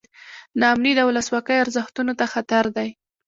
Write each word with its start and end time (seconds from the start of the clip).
نا 0.59 0.65
امني 0.73 0.91
د 0.97 1.01
ولسواکۍ 1.09 1.55
ارزښتونو 1.63 2.13
ته 2.19 2.25
خطر 2.33 2.65
دی. 2.77 2.89